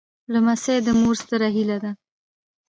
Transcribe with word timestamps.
لمسی 0.33 0.75
د 0.85 0.87
مور 1.01 1.15
ستره 1.23 1.47
هيله 1.55 1.77
ده. 1.83 1.91